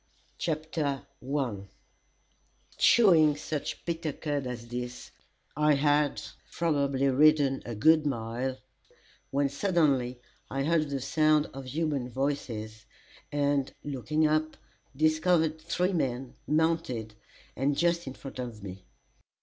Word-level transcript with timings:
CHAPTER 0.39 1.05
IV 1.21 1.67
Chewing 2.79 3.35
such 3.37 3.85
bitter 3.85 4.11
cud 4.11 4.47
as 4.47 4.67
this, 4.69 5.11
I 5.55 5.75
had 5.75 6.19
probably 6.51 7.07
ridden 7.09 7.61
a 7.67 7.75
good 7.75 8.07
mile, 8.07 8.57
when 9.29 9.47
suddenly 9.47 10.19
I 10.49 10.63
heard 10.63 10.89
the 10.89 11.01
sound 11.01 11.51
of 11.53 11.65
human 11.65 12.09
voices, 12.09 12.87
and 13.31 13.71
looking 13.83 14.25
up, 14.25 14.57
discovered 14.97 15.61
three 15.61 15.93
men, 15.93 16.33
mounted, 16.47 17.13
and 17.55 17.77
just 17.77 18.07
in 18.07 18.15
front 18.15 18.39
of 18.39 18.63
me. 18.63 18.85